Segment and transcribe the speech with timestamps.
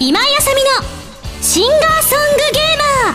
[0.00, 0.70] 今井あさみの
[1.42, 3.14] シンガーソングゲーマー。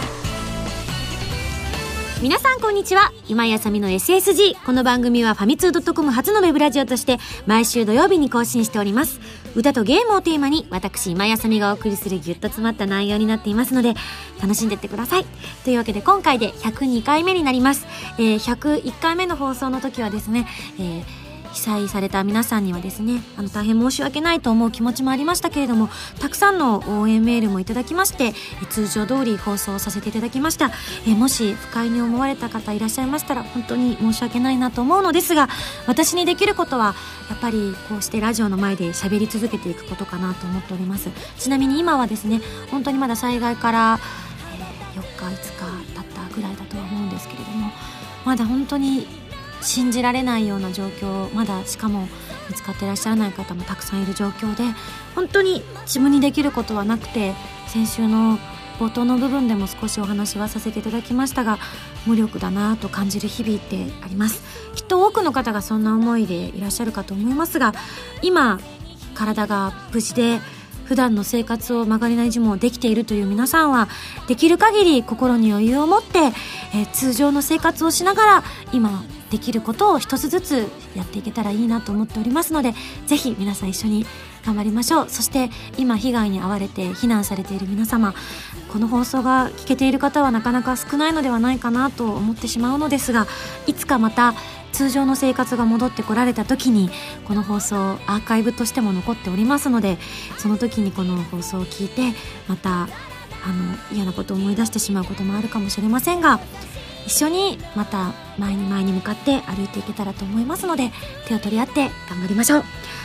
[2.22, 3.12] 皆さんこんにちは。
[3.28, 7.18] 今井あさみの SSG この番組はファミツー .com 初のウェブラジオとして
[7.48, 9.20] 毎週土曜日に更新しております。
[9.56, 13.96] 歌とゲームをテーマに私今井あさみがお送りするギュッと詰まった内容になっていますので
[14.40, 15.26] 楽しんでってください。
[15.64, 17.88] というわけで今回で102回目になります、
[18.20, 20.48] えー、101回目の放送の時はですね、
[20.78, 25.90] えー被災された皆さんにはですねあの大変申し訳ないと思う気持ちもありましたけれども
[26.20, 28.34] たくさんの応援メールもいただきまして
[28.70, 30.72] 通常通り放送させていただきました。
[31.08, 35.48] えもし不快に思われた方いらっしゃいましたら本当に申し訳ないなと思うのですが
[35.88, 36.96] 私にできることは
[37.30, 41.10] やっぱりこうしてラジオの前で喋り続けていくことかなと思っております。
[41.38, 44.00] ちなみに今はですね本当にまだ災害から、
[44.96, 47.72] 4日5日経ったぐらいだとは思うんですけれども
[48.26, 49.08] まだ本当に
[49.62, 52.08] 信じられないような状況まだしかも
[52.50, 54.64] 見つかってらっしゃらない方もたくさんいる状況で
[55.16, 57.34] 本当に自分にできることはなくて
[57.68, 58.38] 先週の
[58.80, 61.58] 冒頭の部分でも少しお話はさせていただきましたが
[62.06, 64.44] 無力だなと感じる日々ってあります。
[64.76, 67.74] きっと多くの方がそんな思いでいらっしゃるかと思いますが
[68.22, 68.60] 今
[69.16, 70.40] 体が無事で
[70.86, 73.90] 普段の生活を曲がりなりじもできているという皆さんは
[74.28, 76.20] できる限り心に余裕を持って、
[76.74, 82.74] えー、通常の生活をしながら今できることを一つずつやっていけたらいいなと思っておりますので
[83.08, 84.06] ぜひ皆さん一緒に
[84.46, 85.10] 頑張りましょう。
[85.10, 88.14] そして今被害に遭われて避難されている皆様
[88.72, 93.28] この放送が聞けている方はなかなか少ないのではないかなと思ってしまうのですが
[93.66, 94.34] いつかまた
[94.72, 96.90] 通常の生活が戻ってこられた時に
[97.26, 99.98] この放送アーカイブとしても残っておりますので
[100.38, 102.14] その時にこの放送を聞いて
[102.48, 102.88] またあの
[103.92, 106.40] 嫌なことを思い出してしまうこともあるかもしれませんが
[107.08, 110.92] 一緒にまた前に前に向かって歩いていけたらと思いますので
[111.28, 112.64] 手を取り合って頑張りましょう。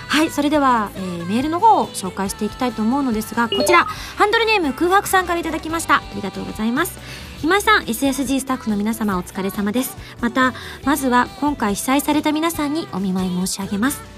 [0.09, 5.97] はいそれでは、えー、メールの方を紹介していきたいと思うのですがこちらハンドルネーム空白さんから頂きました。
[5.97, 6.99] ありがとうございます
[7.43, 9.97] 今井さん SSG スタッフの皆様お疲れ様です。
[10.21, 10.53] また
[10.85, 14.12] まずは今回被災された皆さんにお見舞い申し上げます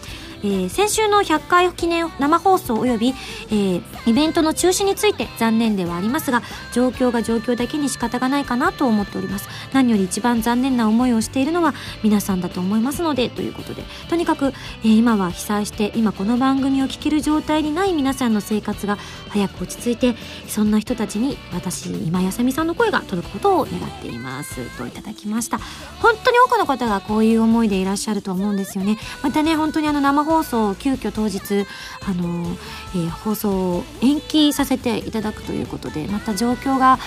[0.45, 9.49] えー、先週の100回記念生放送及び、えー、イベントの中止について残念ではありますが状況が状況だけに仕方がないかなと思っております。
[9.73, 11.73] 何より一番残念な思いをしているのは
[12.03, 18.99] 皆さんだと思いますのでということでとにかく、えー、今は被災して今この番組を聞ける状態にない皆さんの生活が
[19.31, 20.15] 早く落ち着いて
[20.47, 24.77] そんな人たちに私今やさみさんの声が届くことを願っています。
[24.77, 25.59] といただきました。
[26.01, 28.99] 本当に多くの方がこういう思いでいらっしゃると思うんですよね。
[29.23, 31.65] またね本当にあの生放放送急遽当日
[32.05, 32.57] あの、
[32.95, 36.99] えー、放送を延期させていただくということでまた状況が、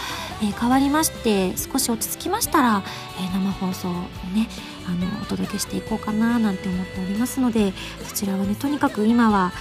[0.41, 2.83] えー、変わりまして少し落ち着きましたら、
[3.19, 3.91] えー、生放送を
[4.33, 4.47] ね
[4.87, 7.73] あのお届けしていこうかななんて思っておりますので
[8.05, 9.51] そちらはねとにかく今は、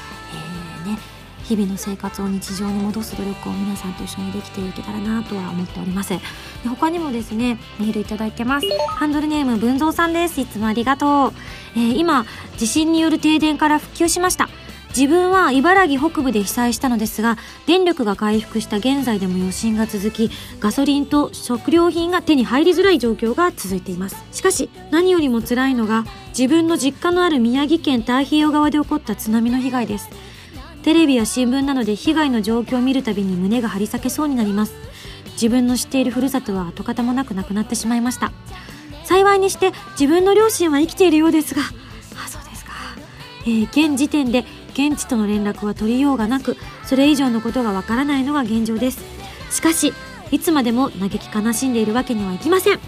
[0.84, 1.15] えー、ね
[1.48, 6.10] 日々の生活を日常に戻す努力を皆さんと一緒にできていけたらなとは思っております。
[6.10, 6.20] で
[6.68, 8.66] 他にもですねメールいただいてます。
[8.88, 10.40] ハンドルネーム文蔵さんです。
[10.40, 11.32] いつもありがとう、
[11.76, 14.48] えー、今地震による停電から復旧しました。
[14.88, 17.36] 自分は茨城北部で被災したのですが
[17.66, 24.16] 電力が回復した現在でも余震が続きガソリンと食料品が手に入りづらい状況が続いています。
[24.32, 30.08] しかし何よりも辛いのが自分の実家のある宮城県太平洋側で起こった津波の被害です。
[30.86, 34.74] テレビや新聞などで被害の状況を見るたびに胸が張り裂けそうになります。
[35.32, 38.30] 自分の知っているふるさとは跡形もなくなくなってしまいました。
[39.02, 41.62] 幸いにして自分の両親は生きているようですが。
[41.62, 42.70] あそうですか、
[43.46, 49.02] えー、現時点で現地との連絡は取りようがなくそれ以上のことがわからないのが現状です。
[49.50, 49.92] しかし
[50.30, 52.78] いつまでも嘆き悲しんでいるわけにはいきません。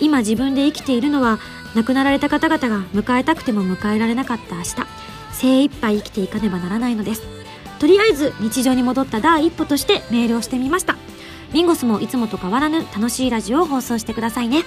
[0.00, 1.38] 今自分で生きているのは
[1.76, 4.74] 亡くなられた方々が迎えたくても迎えられなかった明日。
[5.30, 7.43] 精一杯生きていかねばならないのです。
[7.84, 10.96] とりあえず日常に戻った第一歩としてメールをしてみました。
[11.52, 14.62] ミンゴスもいつもと変わらぬ楽しいラジオを放送してくださいね。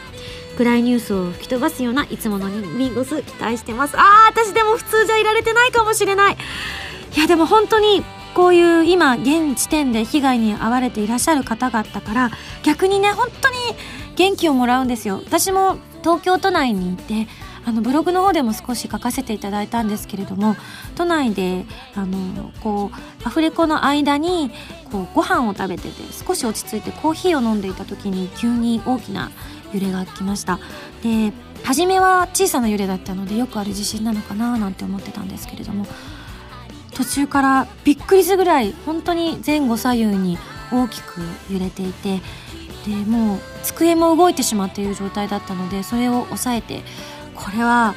[0.55, 3.97] 暗いニュースを吹き飛ばすようないつものミンゴス期待してます。
[3.97, 6.37] あー私でも普通じゃいられてないかもしれない。
[7.15, 8.03] いやでも本当に
[8.35, 12.29] こういう今現時点で被害に遭われていらっしゃる方々から
[12.61, 13.55] 逆にね本当に
[14.15, 15.23] 元気をもらうんですよ。
[15.25, 17.27] 私も東京都内にいて
[17.67, 20.55] あのブログの方でも少し書かせていただいたんですけれども
[20.95, 21.65] 都内で
[21.95, 24.51] あのこうアフレコの間に
[24.89, 29.31] こうご飯を食べてて少し落ち着いてコーヒーを飲んでいた時に急に大きな
[29.73, 30.59] 揺れが来ました。
[31.03, 31.33] で
[31.63, 35.85] 初めは小さな揺れだったのでよくある地震なのかななんて思ってたんですけれども
[36.93, 40.37] 途中からびっくりするぐらい本当に前後左右に
[40.71, 41.19] 大きく
[41.51, 42.21] 揺れていて
[42.85, 46.83] でもう机も動いてしまっている状態だったのでそれを抑えて
[47.47, 47.95] これは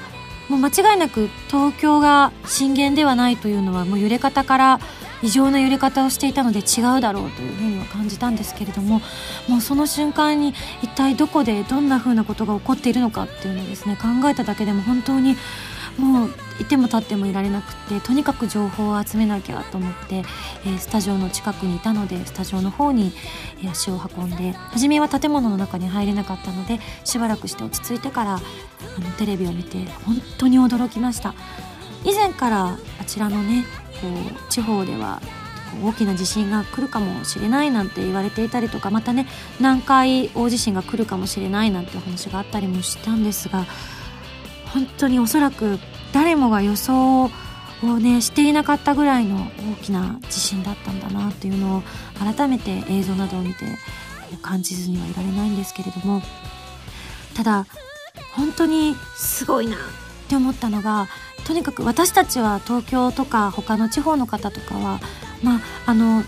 [0.48, 4.80] もう間違いなく東京が震源ではないというのはもう揺れ方から
[5.22, 9.02] 異常な揺れ方をしていたので違うだろうというふうには感じたんですけれども
[9.48, 15.36] もうその瞬間に一体どこでどんなふうなことが起こっているのかっていうのをですね考えただけでも本当に
[15.98, 16.30] もう
[16.60, 23.12] いても立ってもいられなくてとにかく情報を集めなきゃと思って、えー、スタジオの近くにいたのでスタジオの方に
[23.68, 28.40] 足を運んで初めは建物の中に入れなかったのでしばらくして落ち着いてからあ
[29.00, 31.34] のテレビを見て本当に驚きました。
[32.04, 33.64] 以前からあちらのね
[34.00, 35.20] こう地方では
[35.84, 39.26] 大きな地震が来るかもしれないなんて言われていたりとかまたね
[39.58, 43.66] 南海大地震が来るかもしれないなんてお話があったりもしたんですが
[44.72, 45.78] 本当におそらく
[46.12, 47.24] 誰もが予想
[47.82, 49.36] をねしていなかったぐらいの
[49.72, 51.82] 大きな地震だったんだなっていうのを
[52.18, 53.64] 改めて映像などを見て
[54.42, 56.22] 感じずにはいられないんですけれども
[57.34, 57.66] ただ
[58.34, 59.78] 本当にすごいなっ
[60.28, 61.08] て思ったのが
[61.46, 65.00] とにかく私たちは東京とか他の地方の方とかは
[65.42, 66.22] まああの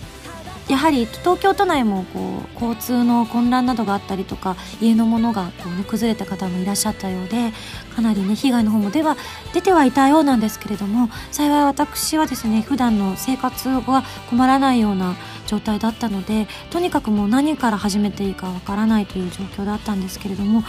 [0.68, 7.52] やはり東京都内もこう交通の混乱などがあったりとか家のものがこう、ね、崩れた方もいらっしゃったようで
[7.94, 9.16] かなりね被害の方もでは
[9.52, 15.16] 出てはいたようなんですけれども幸い私はですね普段の生活は困らないような
[15.46, 20.62] 状態だったのでとにかくもう何から始めていいかわからないという状況だったんですけれども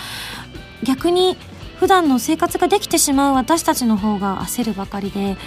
[0.83, 1.37] 逆に
[1.79, 5.37] 普段の生活ができてしまう私たちの方が焦るばかりで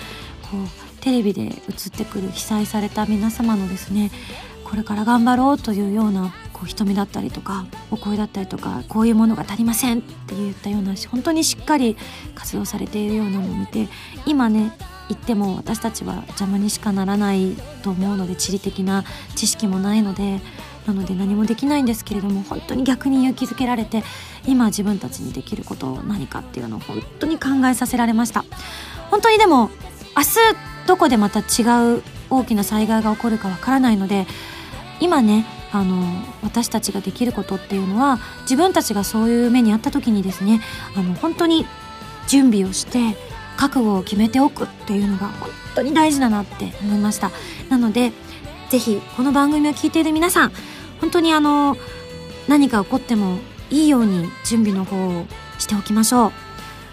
[0.50, 1.52] こうテレビで映っ
[1.96, 4.10] てくる被災された皆様のですね
[4.64, 11.96] これから頑張ろうというようなこう瞳だったりとかお声だったりとかこういうものが足りませんって言ったような本当にしっかり
[12.34, 13.86] 活動されているようなのを見て
[14.26, 14.72] 今ね
[15.08, 17.54] 言っても私たちは邪魔にしかならない
[17.84, 19.04] と思うので地理的な
[19.36, 20.40] 知識もないので
[20.88, 24.02] なので何もできないんですけれども本当に逆に勇気づけられて
[24.44, 28.44] 今自分たちにできることを何かっていうのを本当に考えさせられました。
[29.12, 29.70] 本当にでも
[30.16, 34.26] 明日どこでまた違う大きな災害が起こるかわからないので
[35.00, 36.04] 今ねあの
[36.42, 40.60] 私たちができることっていうのは自分たちがそういう目にあった時にですね
[40.96, 41.66] あの本当に
[42.28, 43.16] 準備をして
[43.56, 47.30] 覚悟を決めておくっていうのが本当に大事だなって思いました。
[47.68, 48.12] なので
[48.70, 50.52] ぜひこの番組を聞いている皆さん
[51.00, 51.76] 本当にあの
[52.48, 53.38] 何か起こっても
[53.70, 55.26] いいように準備の方を
[55.58, 56.32] しておきましょう。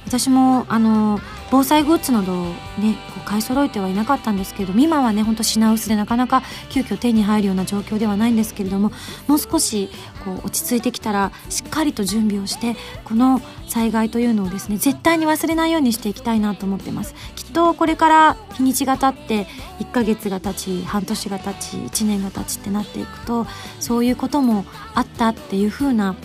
[0.06, 1.19] 私もあの
[1.54, 2.46] 防災グッズなどを
[2.80, 6.42] ねこう買い揃えてはいなかったんですけど今はねほんと品薄でなかなか
[6.72, 8.92] 急遽手に入るような状況ではないんですけれども
[9.28, 9.92] もう少し
[10.26, 17.14] こう落ち着いてきたらしっかりと準備をしてこの災害というのをですね絶対に忘れないようにしていきたいなと思ってます。
[17.36, 19.46] きっとこれから日にちが経って
[19.80, 23.46] 1ヶ月が経ち半年が経ち1年が経ちってなっていくと
[23.80, 24.66] そういうことも
[24.96, 26.16] あったっていう風な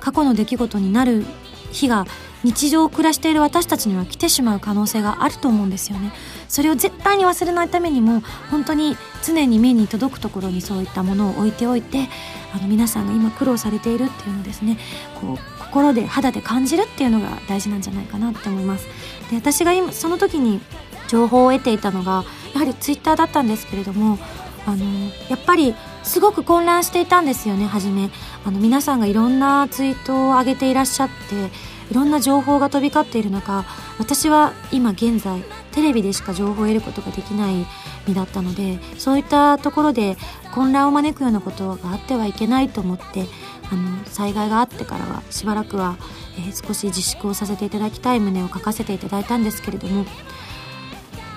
[0.00, 1.26] 過去の出来事になる
[1.70, 2.06] 日が
[2.42, 6.12] 日常を暮らしている私たちには来てしまう可能性があると思うんですよね。
[6.48, 12.08] それを絶対に忘れないためにも本当に常に目に届くところにそういったものを置いておいて
[12.54, 14.78] あの皆さんが今苦労されているっていうのをですね
[15.20, 18.86] こう心で肌で感じるっていうのが大事なんじゃないかなって思います。
[19.30, 20.60] で私が今その時に
[21.08, 24.18] 情報を得ていたのがやはりツイッターだったんですけれども
[24.66, 24.84] あの
[25.28, 28.10] やっぱりすごく混乱していたんですよね初め。
[28.44, 31.50] あの皆さんがいろんなツイートを上げていらっしゃって
[31.90, 33.64] いろんな情報が飛び交っている中
[33.98, 35.42] 私は今現在
[35.72, 37.66] テレビでしか情報を得ることができない
[38.06, 40.16] 身だったのでそういったところで
[40.54, 43.26] 混乱を招くようなことがあってはいけないと思って
[43.70, 45.96] あの災害があってからはしばらくは、
[46.36, 50.04] えー、少し自粛をさせていただきたい旨を書かせていただいたんですけれども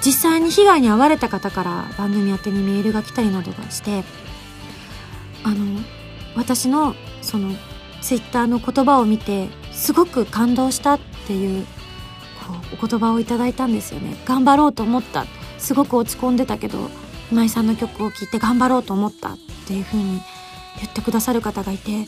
[0.03, 4.03] 実際に被害に遭われた方から番組宛てにメールが来たりなどがして
[5.43, 5.79] あの
[6.35, 7.53] 私のその
[8.01, 11.65] ツイッターの言葉を見てすごく感動したっていう
[12.47, 14.15] こうお言葉をいただいたんですよね。
[14.25, 15.25] 頑張ろうと思った。
[15.63, 16.89] すごく落ち込んでたけど
[17.31, 20.21] 今井さんの曲を聴いて頑張ろうと思ったっていう風に
[20.79, 22.05] 言ってくださる方がいて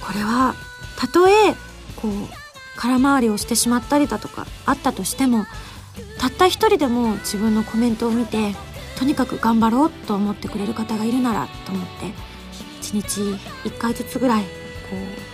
[0.00, 0.54] これは
[0.98, 1.32] たとえ
[1.96, 2.10] こう
[2.76, 5.46] 空回りをしてしまったりだとかあったとしても
[6.18, 8.54] たった一人でも自分のコメントを見て
[8.98, 12.12] とにかく頑張ろうと思ってくれる方がいるならと思って
[12.82, 13.20] 1日
[13.68, 14.48] 1回ずつぐらいこ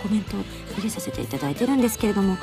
[0.01, 0.39] うコメントを
[0.75, 2.37] 入れさせていただいてるんですけれども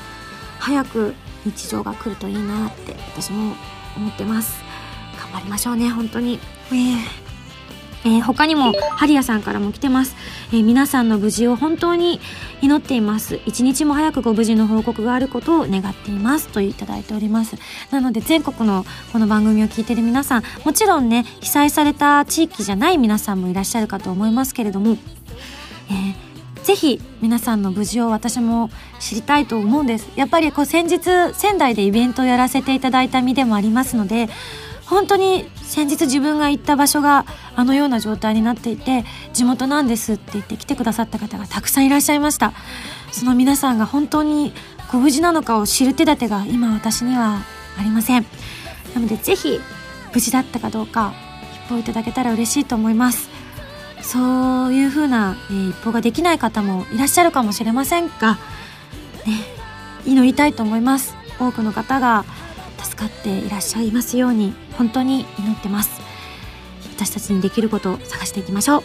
[0.58, 3.54] 早く日常が来るといいなって私も
[3.96, 4.62] 思ってます。
[5.18, 6.38] 頑張りましょうね本当に。
[6.70, 7.22] えー
[8.04, 10.16] えー、他にもハリアさんからも来てます、
[10.48, 12.20] えー、皆さんの無事を本当に
[12.60, 13.40] 祈っています。
[13.46, 16.48] 一日も早くご無事の報告があることを願っています。
[16.48, 17.56] といただいております。
[17.90, 24.96] なので全国のこの番組を聞いている皆さんもちろんね被災された地域じゃない皆さんもいらっしゃるかと思いますけれども、
[25.88, 26.21] えー
[26.64, 30.08] ぜひ皆さんの無事を私も知りたいと思うんです。
[30.16, 34.28] やっぱりこう先日仙台でイベントをやらせていただいた身でもありますので
[34.86, 37.24] 本当に先日自分が行った場所が
[37.56, 42.52] あのような状態になっていて地元なんですって言って来てくださった方がたくさんいらっしゃいました。
[43.10, 44.52] その皆さんが本当に
[44.90, 47.42] ご無事なのかを知る手立てが今私には
[47.78, 48.26] ありません。
[48.94, 49.60] なのでぜひ
[50.14, 51.14] 無事だったかどうか
[51.66, 53.31] 一報いただけたら嬉しいと思います。
[54.02, 58.34] そういう風な、えー、一報ができない方もいらっしゃるかもしれませんが
[59.26, 59.38] ね
[60.04, 61.14] 祈りたいと思います。
[61.38, 62.24] 多くの方が
[62.82, 66.00] 助かっていらっしゃいますように本当に祈ってます。
[66.94, 68.82] 私たちにできることを探していきましょう。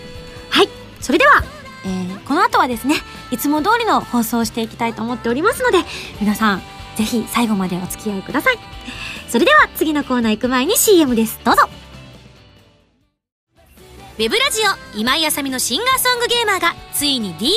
[0.50, 0.70] はい。
[1.02, 1.44] それでは、
[1.86, 2.96] えー、この後はですね
[3.32, 5.80] いつも通りの放送をしていきたいと思っておりますので
[6.20, 6.62] 皆さん
[6.96, 8.60] ぜひ最後までお付き合いください。
[9.28, 11.40] それでは次のコーナー行く前に CM です。
[11.44, 11.87] どうぞ。
[14.18, 14.62] ウェブラジ
[14.96, 17.52] オ今井あさみのシンガーソングゲーマーがついに DVD に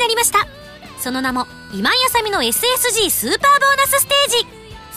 [0.00, 0.40] なりました。
[0.98, 4.46] その名も今井あさみの SSG スーパーボーナスステージ。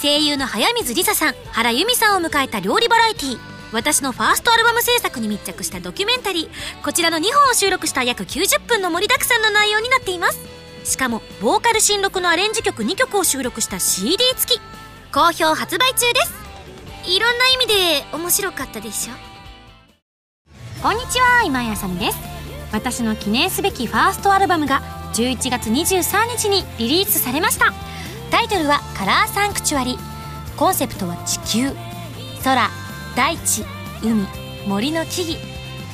[0.02, 3.40] 声優の早水梨沙さん原由美さんを迎えた料理バラエティー。
[3.72, 6.84] 私のファーストアルバム制作に密着したドキュメンタリー。
[6.84, 10.40] こちらの2本を収録した約90分の盛りだくさんの内容になっています。
[10.84, 14.62] しかもボーカル新録のアレンジ曲2曲を収録した CD 付き。
[15.14, 16.34] 好評発売中です。
[17.06, 19.33] いろんな意味で面白かったでしょ？
[20.84, 22.18] こんにちは今井あさみです。
[22.74, 24.82] 私の記念すべきファーストアルバムが
[25.14, 27.72] 11月23日にリリースされました。
[28.32, 29.98] タイトルは「カラーサンクチュアリ」
[30.60, 31.74] コンセプトは地球。
[32.44, 32.70] 空
[33.16, 33.64] 大地
[34.04, 34.28] 海
[34.68, 35.38] 森の木々。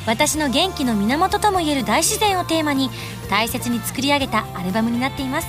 [0.08, 2.90] 私の元気の源ともいえる大自然をテーマに
[3.30, 5.48] 大切に作り上げたアルバムになっています。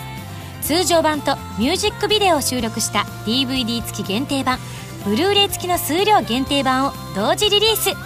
[0.60, 4.58] 通常版とミュージックビデオを収録した DVD 付き限定版
[5.06, 7.96] ブルーレイ付きの数量限定版を同時リリース。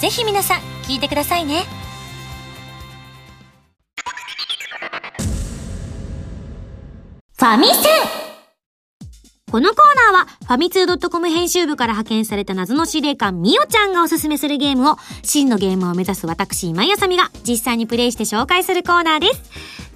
[0.00, 1.62] ぜひ皆さん聞いてくださいね。
[7.38, 8.19] ファミセン。
[9.50, 19.42] このコーナーは、ファミツー .com 編集部から派遣された謎の司令官、みおちゃんがおすすめするゲームを、真のゲームを目指す私、今井あさみが、実際にプレイして紹介するコーナーです。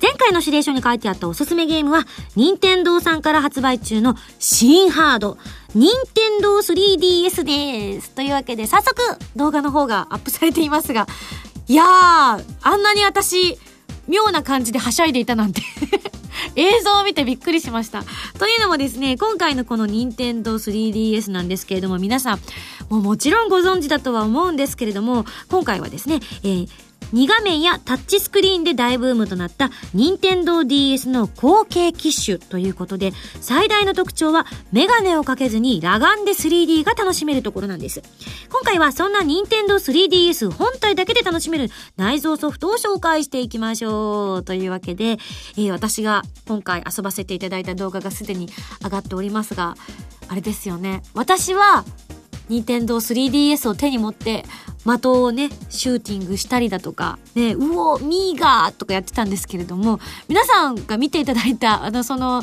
[0.02, 5.38] 前回の指令書に書いてあったおすすめゲームは、任天堂さんから発売中の新ハード、
[5.72, 8.10] 任天堂 3DS です。
[8.10, 8.96] というわけで、早速、
[9.36, 11.06] 動画の方がアップされていますが、
[11.68, 13.56] いやー、あんなに私、
[14.08, 15.62] 妙な感じではしゃいでいたなんて
[16.56, 18.04] 映像を見てびっくりしました。
[18.38, 22.38] というのもですね、今回のこの任天堂 3DS なんですけれども、皆さん、
[22.88, 26.68] もうもちろんご存知だとは思うんですけれども、今回はですね、えー
[27.14, 38.02] 2画面やタッチスクリーンで大ブームとなった任天堂 DS の後継機種ということで、最大の特徴はメガネをかけずに裸眼で 3D が楽しめるところなんです。
[38.50, 44.42] 今回はそんな任天堂 3DS 本体だけで楽しめる内蔵ソフトを紹介していきましょう。
[44.42, 48.48] というわけで、えー、私が今回遊ばせていただいた動画がすでに
[48.82, 49.76] 上がっておりますが、
[50.28, 51.02] あれですよね。
[51.14, 51.84] 私は
[52.48, 54.44] 任天堂 3DS を手に持って
[54.84, 59.98] 的をね、シューティングしたりだとか、ね、うお、ミーガーとかやってたんですけれども、
[60.28, 62.42] 皆さんが見ていただいた、あの、その、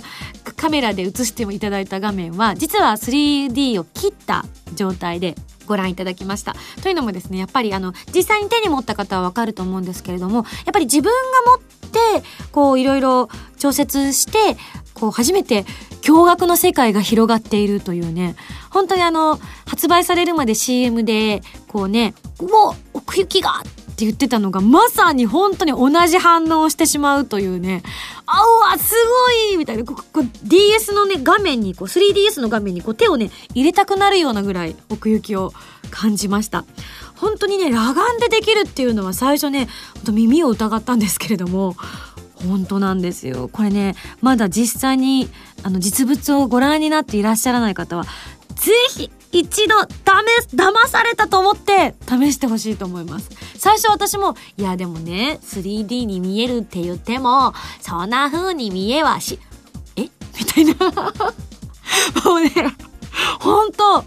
[0.57, 5.35] カメラで映していただいた画面は、実は 3D を切った状態で
[5.67, 6.55] ご覧いただきました。
[6.81, 11.99] というのもですね、やっぱりあの、実際に手に持った方はわかると思うんですけれども、やっぱり自分が持って、
[12.51, 13.29] こう、いろいろ
[13.59, 14.57] 調節して、
[14.93, 15.65] こう、初めて
[16.01, 18.35] 驚愕の世界が広がっているというね、
[18.69, 23.63] 本当にあの、発売されるまで CM で、こうね、うお奥行きがっ
[23.95, 27.83] て言ってたのが、まさに本当に同じ反応をしてしまうというね、
[28.25, 28.95] あうわ、す
[29.49, 35.53] ごいみたいな、ここ DS のね、画面に、こう 3DS の画面にこう手をね、入れたくなるようなぐらい奥行きを
[35.91, 36.65] 感じました。
[37.21, 39.69] 本当にね、裸眼でできるっていうのは最初ね、
[40.11, 41.75] 耳を疑ったんですけれども、
[42.47, 43.47] 本当なんですよ。
[43.47, 45.29] これね、まだ実際に、
[45.61, 48.05] あの、実物をご覧になっていらっしゃらない方は、
[48.55, 49.87] ぜひ一度試
[50.49, 53.29] す、騙されたと思って試してほしいと思います。
[53.55, 59.39] 最初私も、いやでもね、3D に見えるって言っても、そんな風に見えはし、
[59.95, 60.01] え？
[60.01, 60.09] み
[60.47, 60.73] たいな。
[62.25, 62.51] もうね、
[63.39, 64.03] 本当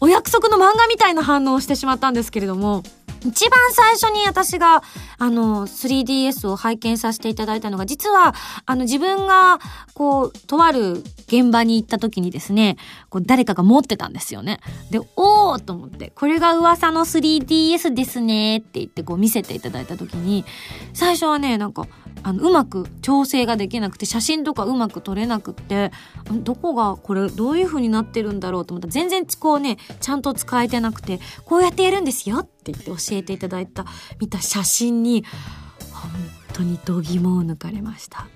[0.00, 2.82] お約束の漫画みたいな反応をしてしまったんですけれども、
[3.26, 4.82] 一番最初に私が、
[5.18, 9.58] あの、3DS を拝見させていただいたのが、実は、あの、自分が、
[9.94, 12.76] こう、とある現場に行った時にですね、
[13.10, 14.60] こう、誰かが持ってたんですよね。
[14.90, 20.44] で、おーと思って、これが噂の 3DS ですねって言って、こう、見せていただいた時に、
[20.92, 21.86] 最初はね、なんか、
[22.22, 25.92] あの、うまく調整ができなくて、写真とかうまく撮れなくって、
[26.32, 33.86] どこがこれどういう風になってるんだろうと思ったら、全然こうね、ちゃんと使えてなくて、こうやってやるんですよって言って教えていただいた、
[34.20, 35.24] 見た写真に、
[35.92, 36.10] 本
[36.52, 38.26] 当に度肝を抜かれました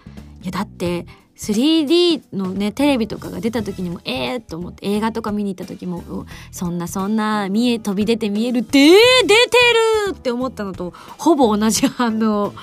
[0.43, 1.07] いやだって
[1.43, 9.59] 3D のねテレビとかが出た時にもええー、と思って映画とか見に行った時もそんなそんな見え飛び出て見えるで、出て
[10.09, 12.55] るって思ったのとほぼ同じ反応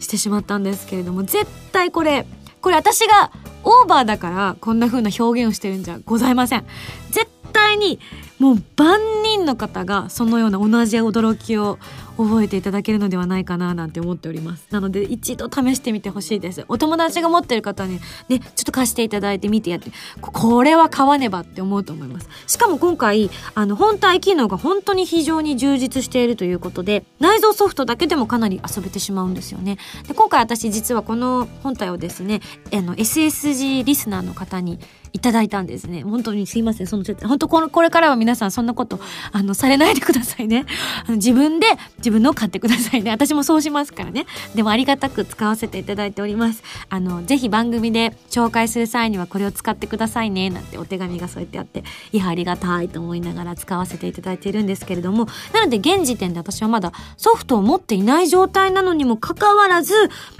[0.00, 2.26] してしまったんですけれども絶対これ
[2.60, 3.30] これ私が
[3.62, 6.66] オーバーだからこんな風な表現をしてるんじゃございません。
[7.10, 8.00] 絶対に
[8.38, 11.78] もう万人の方がそのような同じ驚きを
[12.16, 14.66] 覚えていただけるのではないかななんて思っております。
[14.70, 16.64] なので一度試してみてほしいです。
[16.68, 19.90] お友達が持ってる方にねちょっと貸していただいて見てやって。
[20.20, 22.28] これは買わねばって思うと思います。
[22.46, 29.78] しかも今回あの本体機能が本当に非常に充実しているということで内蔵ソフトだけでもかなり遊べてしまうんですよね。
[30.06, 32.40] で今回私実はこの本体をですね
[32.72, 34.78] あの SSG リスナーの方に
[35.14, 36.02] いただいたんですね。
[36.02, 36.86] 本当にすいません。
[36.86, 39.00] その本当この、これからは皆さんそんなこと、
[39.32, 40.66] あの、されないでくださいね。
[41.06, 41.66] あの自分で
[41.98, 43.10] 自分のを買ってくださいね。
[43.10, 44.26] 私もそうしますからね。
[44.54, 46.62] でもありがたく使わせていただいております。
[46.90, 50.50] あの、ぜひ番組で紹介する際にはこれを使ってくださいね。
[50.50, 59.94] なんてお手紙がそうやってあって、いや、ありがたいと思いながら使わせていただいているんですけれども、なので現時点で私はまだソフトを持っていない状態なのにもかかわらず、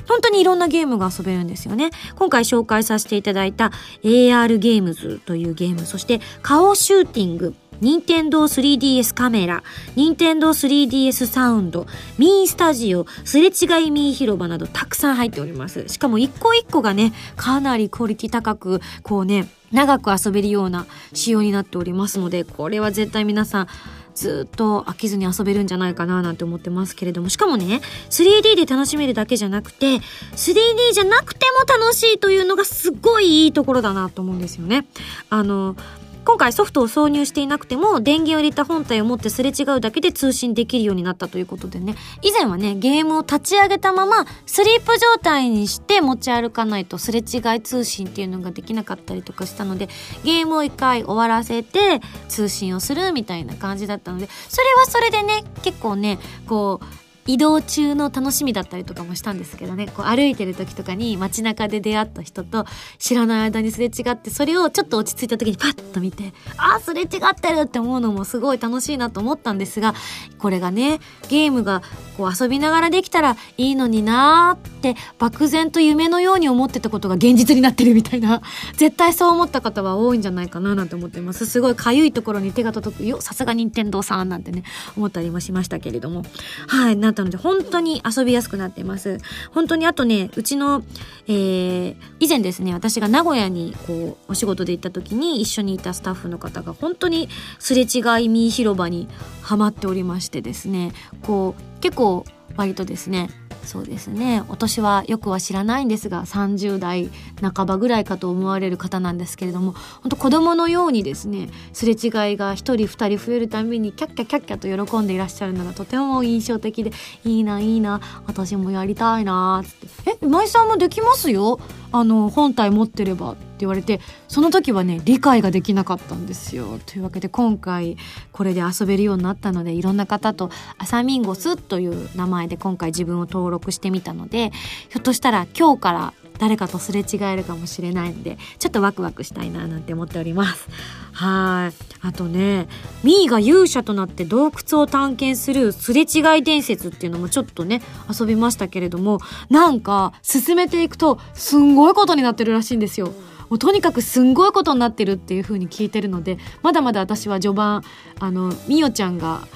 [0.08, 1.90] 本当にいろんなゲームが遊べるんですよね。
[2.16, 3.70] 今回紹介させていただいた
[4.02, 9.62] AR ゲゲームズというゲーム、そして顔シューティング、任天堂 3DS カメラ、
[9.94, 15.86] 任天堂 3DS サウンド、ミースタジオ、すれ違いミー広場などたくさん入っております。
[15.88, 23.68] しかも一個一個がね、かなりクオリティ高く、こうね、長く遊べるような仕様になっておりますので、これは絶対皆さん、
[24.14, 27.80] ずっと飽きずに遊べるんじゃないかななんて思ってますけれども、しかもね、
[28.10, 34.86] 3D で楽しめるだけじゃなくて、3D じゃなくても楽しいというのがすごいいいところだなと思うんですよね。
[35.30, 35.76] あの、
[36.24, 41.96] 今回ソフトを挿入していなくても電源を入れた本体を持ってすれ違うだけで通信できるようになったということでね。
[42.22, 49.88] 以前はねゲームを立ち上げたままスリープ状態にして持ち歩かないとすれ違い通信っていうのができなかったりとかしたので
[50.24, 59.86] ゲームを一回終わらせて通信をするみたいな感じだったのでそれはそれでね結構ねこう移動中の楽しみだったりとかもしたんですけどね。
[59.88, 62.66] こう歩いてる時とかに街中で出会った人と
[62.98, 67.08] 知らない間にすれ違ってそれをちょっと落ち着いた時にパッと見てああすれ違っ
[67.40, 69.94] てるって思うのもすごい楽しいなと思ったんですが
[70.38, 71.82] これがねゲームが
[72.16, 78.40] こう遊びながらできたらいいのになーって漠然と夢のように思ってたことが現実になってるみたいな
[78.76, 81.46] 絶対そう思った方は多いんじゃないかななんて思ってます。
[81.46, 83.04] すごいかゆいところに手が届く。
[83.04, 84.62] よさすが任天堂さんなんてね
[84.96, 86.24] 思ったりもしましたけれども。
[86.68, 89.18] はいったので本当に遊びやすくなってます。
[89.52, 90.82] 本当にあとねうちの、
[91.26, 97.84] えー、以前ですね私が名古屋にこうお仕事で行った時に一緒にいたスタッフの方が本当にすれ違
[98.24, 99.08] いミー広場に
[99.40, 102.24] はまっておりましてですねこう結構
[102.56, 103.30] 割とですね
[103.64, 104.42] そうですね。
[104.48, 111.98] お年はよくは知らないんですが30代半ばぐらいかと思われる方なんですけれども本当子供のようにですねすれ違い
[112.36, 116.92] が1人2人増えるたびにキャッキャキャッキャと喜んでいらっしゃるのがとても印象的で
[117.24, 121.58] いいないいな私もやりたいなっつって「え今井さんもできますよ？
[121.92, 126.80] あの本体持ってれば」って言われてその時はね理解ができなかったんですよ。
[126.86, 127.96] というわけで今回
[128.32, 134.50] これで遊べるようになったのでいろんな方と「アサミンゴス」という名前で今回自分を登録してみたので
[134.88, 140.68] ひょっとしたら今日から誰かとすれ違えるかもしれないのでちょっとワクワクしたいななんて思っております。
[141.12, 142.06] はい。
[142.06, 142.66] あとね
[143.04, 153.12] ミーが勇者となって洞窟を探検するすれ違い伝説っていうのもちょっとね遊びましたけれどもなんか進めていくとすんごいことになってるらしいんですよ。
[153.48, 157.84] もうとにかくすんごいことになってるっていう風に聞いてるのでまだまだ私は序盤
[158.18, 159.46] あのみおちゃんが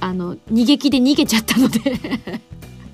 [0.00, 1.80] あの逃げ気で逃げちゃったので。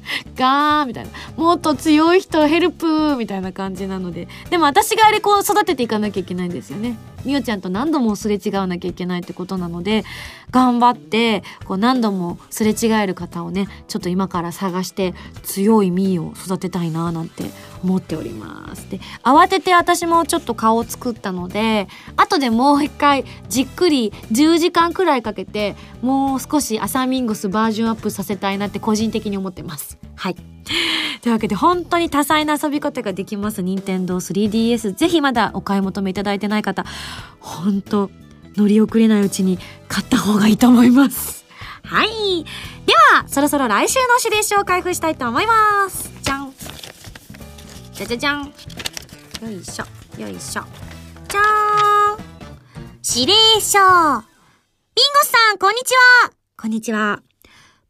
[0.37, 1.11] ガーみたいな。
[1.37, 4.29] もっと強い人ヘルプみたいな感じなので。
[4.51, 6.97] でも私があれこう育てていかなきゃいけないんですよね。
[7.25, 10.05] みおちゃんと何度もすれ違わなきゃいけないってことなので
[10.51, 17.45] 頑張ってこう何度もすれ違える方をねちょっと今から探して強いみーを育てたいななんて
[17.83, 18.89] 思っております。
[18.91, 30.02] で慌てて私もちょっと顔を作ったので後でもう一回じっくり10時間くらいかけてもう少しアサミンゴスバージョンアップさせたいなって個人的に思ってます。
[30.16, 30.35] はい。
[31.22, 33.62] というわけで本当に多彩な遊び方ができます。
[33.62, 36.85] 任天堂 3DS ぜひまだお買い求めいただいてない方
[37.40, 38.11] 本当
[38.57, 41.44] 乗り遅れないうちに買った方がいいと思います。
[41.85, 42.44] はい。
[42.87, 46.11] ではそろそろ来週の指令書を開封したいと思います。
[46.22, 46.53] じゃん。
[47.92, 48.44] じゃじゃじゃん。
[48.46, 50.20] よいしょ。
[50.20, 50.62] よいしょ。
[51.29, 52.33] じゃーん。
[53.16, 53.79] 指令書。
[53.79, 54.25] ビンゴ
[55.25, 55.92] さんこんにち
[56.25, 56.33] は。
[56.57, 57.22] こんにちは。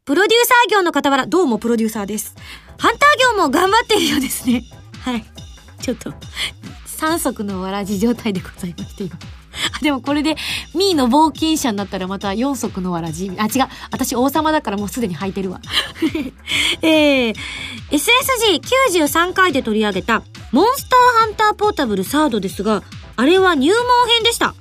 [0.05, 2.35] プロデューサー業の傍ら、どうもプロデューサーです。
[2.77, 4.65] ハンター業も頑張っているようですね。
[4.99, 5.23] はい。
[5.81, 6.13] ちょっと、
[6.85, 9.15] 三足のわらじ状態でございまして、今。
[9.15, 10.35] あ、でもこれで、
[10.75, 13.31] ミーの冒険者になったらまた4足のわらじ。
[13.37, 13.69] あ、違う。
[13.91, 15.61] 私王様だからもうすでに履いてるわ。
[16.83, 17.35] えー、
[17.89, 22.83] SSG93 回で取り上げた、モンスターハンターポータブルサードですが、
[23.15, 24.53] あれは入門編でした。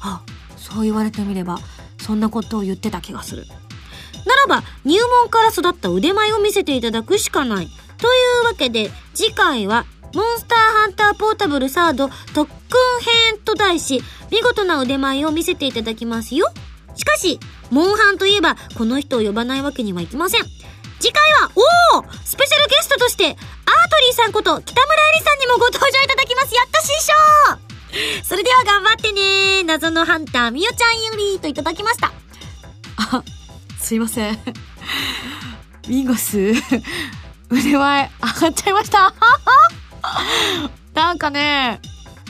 [0.00, 0.22] あ、
[0.56, 1.60] そう言われてみれば、
[2.00, 3.46] そんなことを言ってた気がする。
[4.26, 7.68] ならば、入門から育った腕前を見せていただくしかない。
[7.98, 8.08] とい
[8.42, 12.46] うわけで、次回は、モンスターハンターポータブルサード特訓
[13.30, 16.46] 編と題し、見事な腕前を見せていただきますよ。
[16.94, 20.42] しかし、モンハンといえば、この人を呼ばないわけにはいきません。
[21.00, 21.50] 次回は、
[21.94, 26.54] おおスペシャルゲストとして、アートリーさんこと北村えりさんにもご登場いただきます。
[26.54, 27.72] やった師匠
[28.24, 32.12] それでは頑張ってね謎のハンターみよちゃんよりといただきました。
[32.96, 33.22] あ、
[33.82, 34.38] すいません。
[35.88, 36.52] ミンゴス、
[37.50, 39.12] 腕前上がっちゃいました
[40.94, 41.80] なんかね、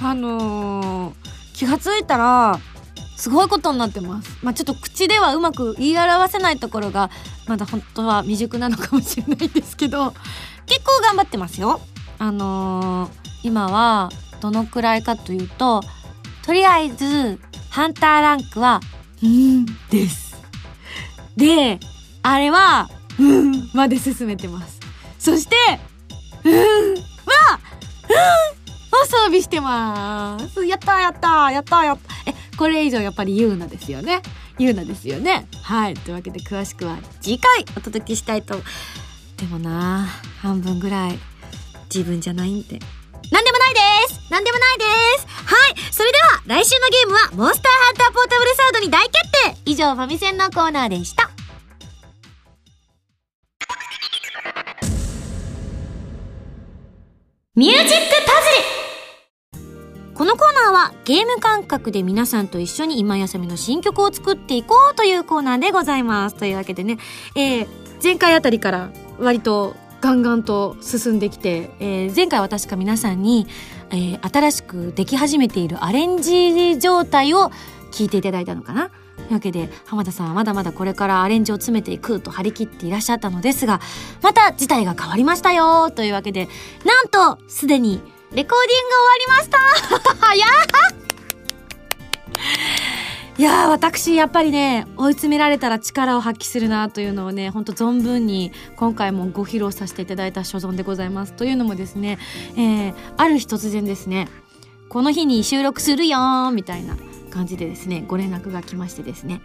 [0.00, 1.14] あのー、
[1.54, 2.58] 気がついたら、
[3.18, 4.38] すごいことになってます。
[4.42, 7.10] まあ、ちょっと口ではうまく言い表せないところが、
[7.46, 10.14] まだ本当は未熟なのかもしれないんですけど、
[10.64, 11.82] 結構頑張ってますよ。
[12.18, 13.10] あのー、
[13.42, 14.08] 今は、
[14.40, 15.82] どのくらいかというと、
[16.44, 17.38] とりあえず、
[17.68, 18.80] ハンターランクは、
[19.22, 20.31] うんです。
[21.36, 21.78] で、
[22.22, 24.80] あれは、うんまで進めてます。
[25.18, 25.56] そして、
[26.44, 26.52] うん
[26.94, 27.00] は、
[28.08, 28.62] うん
[28.94, 30.64] を装備してます。
[30.66, 34.20] やったやったやったやったえ、これ以上やっぱりユーナですよね。
[34.58, 35.46] ユーナですよね。
[35.62, 35.94] はい。
[35.94, 38.56] というわけで詳しくは次回お届けしたいと。
[39.38, 40.06] でもな
[40.40, 41.18] 半分ぐらい
[41.92, 42.78] 自分じゃないんで。
[44.08, 44.32] です。
[44.32, 44.84] なんでもないで
[45.18, 45.26] す。
[45.46, 45.92] はい。
[45.92, 49.56] それでは来週のゲームはモンスターハンターポータブルサードに大決定。
[49.64, 51.30] 以上ファミセンのコーナーでした。
[57.54, 58.32] ミュージックパ
[59.58, 60.14] ズル。
[60.14, 66.36] このコーナーはゲーム感覚で皆さんと一緒に今やさみの新曲を作っていこうというコーナーでございます。
[66.36, 66.98] というわけでね、
[67.36, 67.68] えー、
[68.02, 73.46] 前回あたりから割とガンガンと進んできて、えー、前回は確か皆さんに、
[73.92, 77.50] えー、新しくでき始めているアレンジ状態を
[77.92, 78.90] 聞いていただいたのかな？
[79.16, 83.80] というわけで浜田さんはまだまだこれからアレンジを詰めていくと張り切っていらっしゃったのですが
[84.22, 85.90] また事態が変わりましたよ。
[85.90, 86.48] というわけで
[86.84, 89.48] なんとすでにレコーディング終わりまし
[90.18, 90.32] た。
[90.34, 90.46] や
[93.42, 101.32] いや私やっぱりね追い詰められたら力を発揮するなというのをねほんと存分に今回もご披露させていただいた所存でございます。
[101.32, 102.20] というのもですね、
[102.56, 104.28] えー、ある日突然ですね
[104.88, 106.96] この日に収録するよみたいな
[107.30, 109.40] 感じでですねご連絡が来ましてですね。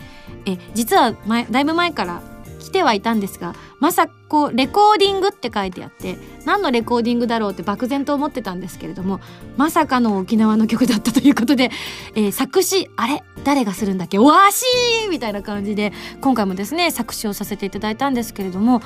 [0.46, 2.22] え実は前だいぶ前から
[2.68, 9.22] 来てはいたんですがまさこうレコーディングって書いてあって何のレコーディングだろうって漠然と思ってたんですけれども
[9.56, 11.72] まさかの沖縄の曲だったということで、
[12.16, 13.24] えー、作詞あれ？
[13.46, 14.20] 誰がするんだっけ？
[14.20, 18.82] わしーみたいな感じで今回もですね作詞をさせていただいたんですけれども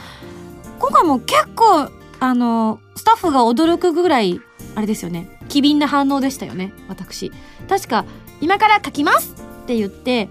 [0.78, 1.90] 今回も結構
[2.20, 4.40] あのスタッフが驚くぐらい
[4.76, 5.40] あれですよね。
[5.50, 7.32] 機敏な反応でしたよね私。
[7.68, 8.06] 確か
[8.42, 10.30] 今から書きますって言って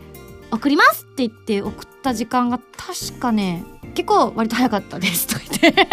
[0.51, 5.89] 送りますって言って送った時間が確かね結構割と早かったですと言って。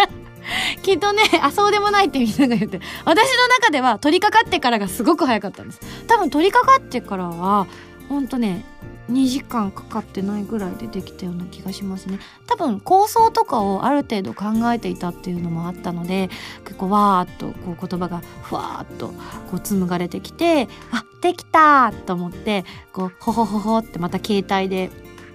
[0.82, 2.80] きっとねあそうでもないってみんなが言って。
[3.04, 5.80] 私の中では取り掛かってからがすごく早かったんです。
[6.06, 7.66] 多分取り掛かってからは
[8.08, 8.64] ほんとね
[9.10, 12.18] 2時間かかってないぐらいでできたような気がしますね。
[12.46, 16.28] 多分構想とかをある程度考えていたっていうのもあったので
[16.64, 24.90] 結構わーっとこう言葉がふわーっとこう紡がれてきてあできたと思ってこうほほほほってまた携帯で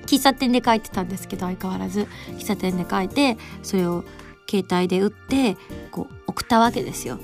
[0.05, 2.07] 喫茶店で書いてたんですけど相変わらず。
[2.37, 4.03] 喫茶店で書いてそれを
[4.49, 5.57] 携帯で打って
[5.91, 7.19] こう送ったわけですよ。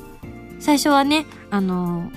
[0.60, 2.12] 最初はねあの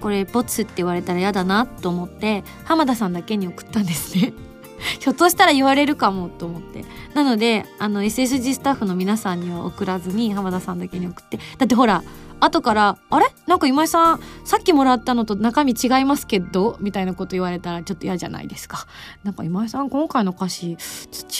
[0.00, 4.32] これボツって言われたら嫌だなと思って浜田さんだけに送ったんですね。
[5.00, 6.84] ひょっとしたら言われるかもと思って。
[7.14, 11.38] なのであの SSG スタッフの皆さんには送らずに浜田さんだけに送って。
[11.58, 12.02] だってほら
[12.40, 13.26] 後から「あれ？
[13.48, 18.86] なんか今井さんさっきもらったのと中身違いますけど」みたいなこと言われたらちょっと嫌じゃないですか。
[19.24, 20.76] なんか今井さん今回の歌詞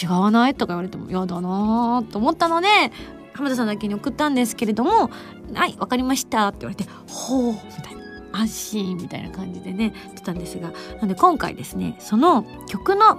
[0.03, 0.55] 違わない？
[0.55, 2.67] とか言われても嫌だなと思ったので
[3.33, 5.09] 浜田さんだけに送ったんですけれども
[5.55, 7.98] 「はいわかりました」って言われて「ほう」みたいな。
[8.31, 13.17] 安心みたいな感じでね撮ったんですがなので今回ですねその曲の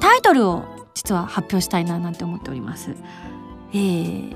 [0.00, 2.94] タイトルを実は発表したいななんて思っております。
[3.72, 4.30] えー、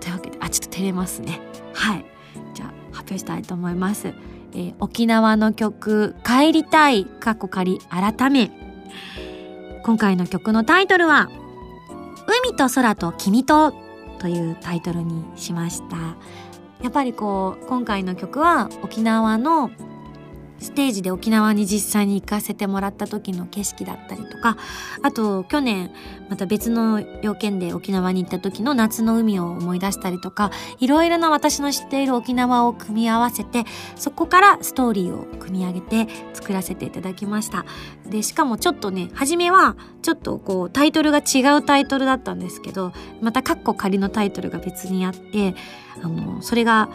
[0.00, 1.40] というわけであちょっと照れますね
[1.72, 2.04] はい
[2.52, 4.12] じゃあ発表したいと思います。
[4.52, 8.50] えー、沖縄の曲「帰りたい」かっこ仮改め
[9.82, 11.28] 今回の曲のタイトルは
[12.46, 13.74] 「海と空と君」と
[14.18, 16.16] というタイトルにしました
[16.82, 19.70] やっぱりこう今回の曲は沖縄の
[20.58, 24.56] ステージで沖縄に実際に行かせてもらった時の景色だったりとか
[25.02, 25.90] あと去年
[26.28, 33.64] また別の要件で沖縄に行った時の夏の海を思い出したりとかいろいろな私の知っている沖縄を組み合わせて
[33.96, 37.64] そこからストーリーを組み上げて作らせていただきました。
[38.06, 45.54] でしかもちょっとね初めはちょっとこうタイトルが違うタイトルだったんですけどまたカッコ仮のタイトルが別にあって
[46.02, 46.88] あのそれが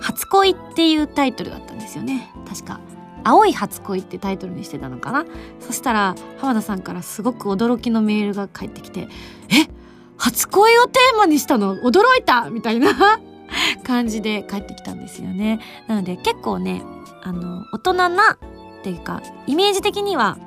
[0.00, 2.30] 初恋っていうタイトルだったんですよね。
[2.48, 2.80] 確か。
[3.24, 5.24] 青い初恋ってタイトルにしてたのかな？
[5.60, 9.08] そしたら浜田さんからすごく驚きのメールが返ってきて
[9.48, 9.68] え？
[10.16, 11.76] 初恋をテーマにしたの？
[11.76, 12.50] 驚いた！
[12.50, 13.20] みたいな
[13.84, 15.60] 感じで帰ってきたんですよね。
[15.88, 16.82] なので結構ね
[17.22, 18.38] あの大人なっ
[18.82, 20.38] ていうかイメージ的には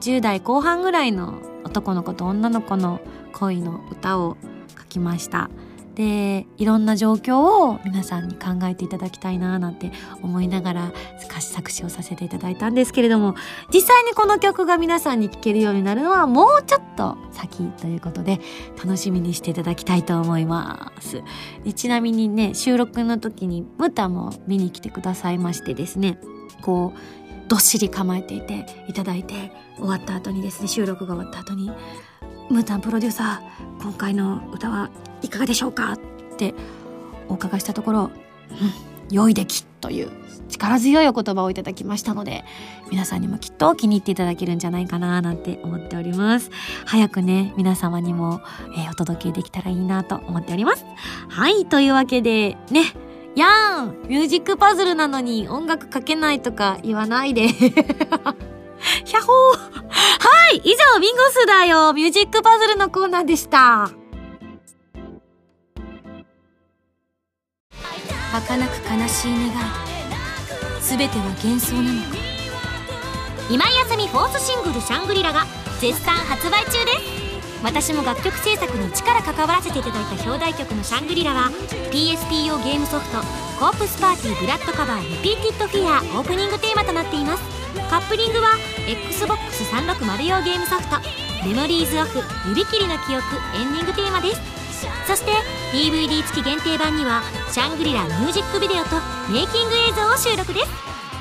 [0.00, 3.00] 10代後半ぐらいの男の子と女の子の
[3.32, 4.36] 恋の歌を
[4.78, 5.50] 書きました。
[5.96, 9.90] でいろんな状況を皆さんに考えていただきたいななんて
[10.22, 10.92] 思いながら
[11.24, 13.34] 歌詞作詞をさせていただいたんですけれども
[13.72, 18.40] 実際にこの曲が皆さんに聴けるようになるのはもうちょっと先ということで
[18.76, 21.22] 楽しみにしていただきたいと思います。
[21.74, 26.18] ちなみにね収録の時にムタも見に来てくださいましてですね。
[26.60, 31.70] こうどっしり構えていていただいて終わった後にですね収録が終わった後に
[32.50, 34.90] ムータンプロデューサー今回の歌は
[35.22, 35.98] いかがでしょうかっ
[36.36, 36.54] て
[37.28, 40.10] お伺いしたところ、うん、良い出来という
[40.48, 42.44] 力強いお言葉をいただきましたので
[42.90, 46.50] 皆さんにもきっと気に入っていただけるんじゃないかななんて思っております。
[46.84, 48.40] 早くね皆様にも、
[48.76, 50.86] えー、お届けできたらいいなと思っております。
[51.28, 52.92] はいというわけでね
[53.34, 54.08] やーん!
[54.08, 57.48] ミュージックパズルなのに音楽かけないとか言わないで。
[59.04, 59.56] ひゃほー。
[59.56, 61.92] はい以上、ビンゴスだよ。
[61.92, 63.90] ミュージックパズルのコーナーでした。
[68.32, 69.52] 儚く悲しい願い。
[70.80, 72.16] 全ては幻想なのか。
[73.48, 75.46] 今井あさみフォースシングル「シャングリラ」が
[75.80, 77.26] 絶賛発売中です。
[77.62, 81.50] 私も楽曲制作に力関わらせていただいた表題曲の「シャングリラ」は
[81.90, 83.18] PSP 用ゲームソフト
[83.58, 86.84] 「コープスパーティーブラッドカバーリピーティッドフィア」オープニングテーマ、カ
[88.06, 91.00] ップリングは XBOX360 用ゲームソフト
[91.44, 93.24] 「Memories Off 指切りの記憶」
[93.58, 94.40] エンディングテーマです。
[95.06, 95.32] そして
[95.72, 98.96] DVD 付き限定版にはシャングリラミュージックビデオと
[99.28, 100.68] メイキング映像を収録です。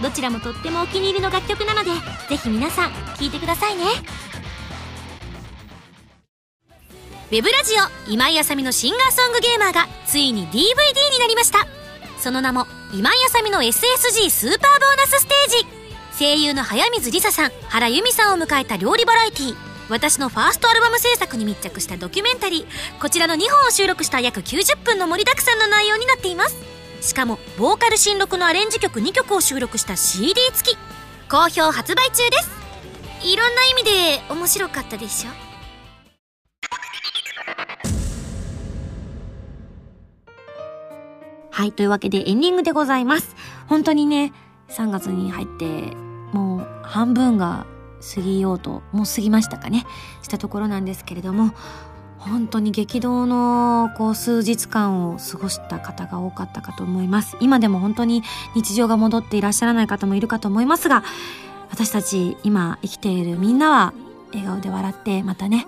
[0.02, 1.92] どちらもとってもお気に入りの楽曲なので
[2.30, 3.86] ぜひ皆さん聴いてくださいね。
[7.32, 7.74] ウェブラジ
[8.08, 10.54] オ今井あさみのシンガーソングゲーマーがついに DVD
[11.12, 11.66] になりました。
[12.20, 15.75] その名も今井あさみの SSG スーパーボーナスステージ。
[16.18, 19.56] 声優の早水梨沙さん原由美さんを迎えた料理バラエティー。
[19.90, 23.02] 私のファーストアルバム制作に密着したドキュメンタリー。
[23.02, 26.56] こちらの2本を収録した約90分の盛りだくさんの内容になっています。
[27.02, 30.78] しかもボーカル新録のアレンジ曲2曲を収録した CD 付き。
[31.30, 32.50] 好評発売中です。
[33.28, 35.30] いろんな意味で面白かったでしょ。
[41.52, 43.36] はい、というわけでエンディングでございます。
[43.68, 44.34] 本当にね、
[44.76, 45.96] 3月に入って、
[46.32, 47.66] もう半分が
[48.16, 49.86] 過ぎようと、もう過ぎましたかね、
[50.22, 51.52] したところなんですけれども、
[52.20, 57.38] 本当に激動のこう数日間を過ごした方が多かったかと思います。
[57.40, 58.24] 今でも本当に
[58.56, 61.04] 日常が戻っていらっしゃらない方もいるかと思いますが、
[61.70, 63.94] 私たち今生きているみんなは
[64.32, 65.68] 笑顔で笑ってまたね、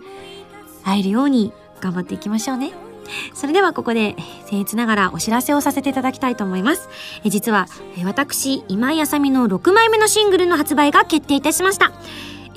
[0.84, 2.87] 会えるように頑張っていきましょうね。
[3.34, 4.16] それではここで、
[4.50, 6.90] 僭越ながらお知らせをさせていただきたいと思います。
[7.24, 7.68] え実は、
[8.06, 11.92] 私、今井あさみの6枚目のシングルの発売が決定いたしました。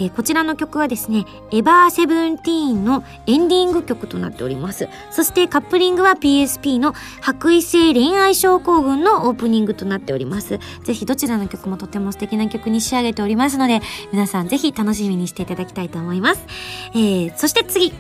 [0.01, 4.89] えこちらの曲はですね、エバーセブンティーンのエンディング曲となっております。
[5.11, 10.59] そしてカップリングは PSP の白衣性恋愛症候群のオープニングとなっております。
[10.85, 13.81] ぜひどちらの曲もとても素敵な曲に仕上げておりますので、
[14.13, 16.47] 皆さんぜひ楽しみにしていただきたいと思います。
[16.95, 17.93] えー、そして次、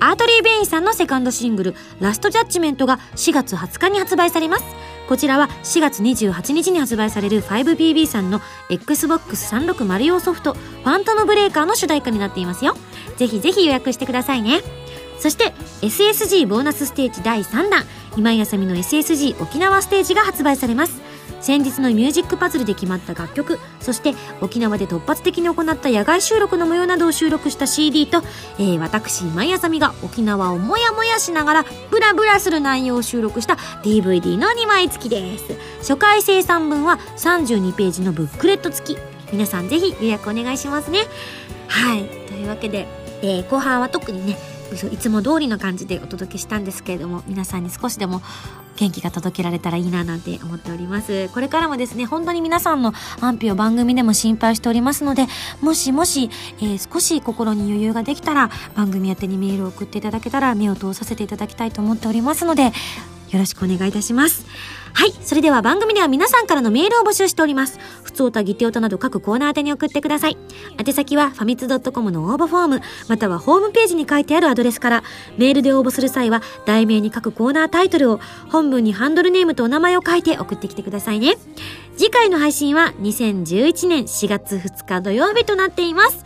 [0.00, 4.97] アートリー・ベインさんのセカンドシングル、ラストジャッジメントが4月20日に発売されます。
[5.08, 12.76] こちらは4月28日に発売される 5PB さんの Xbox360 用ソフト、ファントムブレーカーの主題歌になっていますよ。
[13.16, 14.60] ぜひぜひ予約してくださいね。
[15.18, 17.84] そして SSG ボーナスステージ第3弾、
[18.18, 21.07] 今井あさみの SSG 沖縄ステージが発売されます。
[21.40, 28.22] 先日のミュージックパズルで決まった楽曲そして沖縄で突発的に行った野外収録の模様などを収録した CD と、
[28.58, 35.56] えー、私今井あさみが沖縄をもやもやしながらブラブラする内容を収録した DVD の2枚付きです。
[35.78, 38.98] 初回生産分は32ページのブックレット付き。
[39.32, 41.00] 皆さんぜひ予約お願いしますね。
[41.68, 42.04] はい。
[42.04, 42.86] というわけで、
[43.22, 44.36] えー、後半は特にね
[44.92, 48.20] いつも通りの感じでお届けしたんですけれども皆さんに少しでも
[48.76, 51.28] 元気が届けられたらいいななんて思っております。
[51.30, 55.26] これからもですね本当に皆さんの安否を番組でも心配しておりますので
[55.60, 62.72] もしもし、えー、少し心に余裕ができたら番組宛てにメールを送っていただけたら目を通させていただきたいと思っておりますので
[63.30, 64.46] よろしくお願いいたします。
[64.94, 65.12] はい。
[65.22, 67.78] それでは番組では皆さんからのメールを募集しております。
[68.02, 70.36] 普通歌、ギテオタなど各コーナー宛てに送ってください。
[70.78, 75.04] 宛先はファミツドットコムの応募フォーム、またはホームページに書いてあるアドレスから、
[75.36, 81.36] メールで応募する際は、題名に各コーナータイトルを、本文にハンドルネームとお名前を書いて送ってきてくださいね。
[81.96, 86.24] 次回の配信は2011年4月2日土曜日となっています。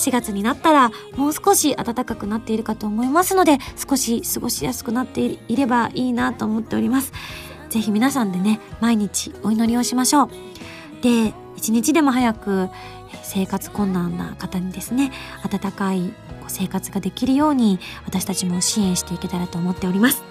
[0.00, 7.12] 4月になったらもう少し暖かくなっているかと思いますので少し過ごしやすくなっていればいいなと思っております。
[7.68, 10.30] ぜひ皆さんでね毎日お祈りをしましょう。
[11.02, 12.68] で一日でも早く
[13.22, 15.12] 生活困難な方にですね
[15.44, 16.12] 温かい
[16.48, 20.22] 生活ができるように私たちも支援していけたらと思っております。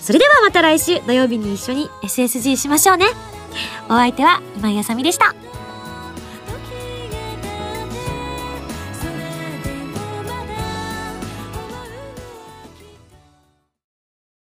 [0.00, 3.06] それではまた来週土曜日に一緒に SSG しましょうね。
[3.86, 5.43] お相手は今井あさみでした。